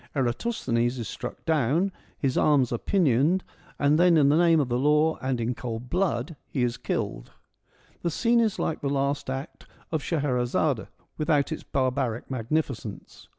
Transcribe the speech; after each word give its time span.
Eratosthenes 0.15 0.97
is 0.97 1.07
struck 1.07 1.45
dow 1.45 1.73
T 1.77 1.83
n, 1.83 1.91
his 2.17 2.35
arms 2.35 2.71
are 2.71 2.79
pinioned, 2.79 3.43
and 3.77 3.99
then 3.99 4.17
in 4.17 4.29
the 4.29 4.35
name 4.35 4.59
of 4.59 4.67
the 4.69 4.79
law 4.79 5.19
and 5.21 5.39
in 5.39 5.53
cold 5.53 5.91
blood 5.91 6.35
he 6.47 6.63
is 6.63 6.75
killed. 6.75 7.33
The 8.01 8.09
scene 8.09 8.39
is 8.39 8.57
like 8.57 8.81
the 8.81 8.89
last 8.89 9.29
act 9.29 9.67
of 9.91 10.01
Scheherazade 10.01 10.87
without 11.19 11.51
its 11.51 11.61
barbaric 11.61 12.31
magnificence. 12.31 13.27